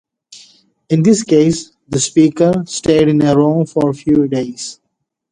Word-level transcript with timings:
In 0.89 1.03
this 1.03 1.21
case, 1.21 1.73
the 1.87 1.99
speaker 1.99 2.63
stayed 2.65 3.07
in 3.07 3.19
Rome 3.19 3.67
for 3.67 3.91
a 3.91 3.93
few 3.93 4.27
days. 4.27 4.79